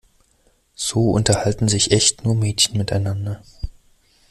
[0.73, 3.43] So unterhalten sich echt nur Mädchen miteinander.